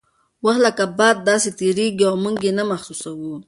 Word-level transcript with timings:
وخت 0.45 0.59
لکه 0.65 0.83
باد 0.97 1.17
داسې 1.29 1.49
تیریږي 1.59 2.03
او 2.09 2.15
موږ 2.23 2.35
یې 2.47 2.51
نه 2.57 2.63
محسوسوو. 2.71 3.35